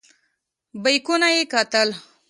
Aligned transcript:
بیکونه 0.83 1.27
یې 1.35 1.43
کتل. 1.53 1.89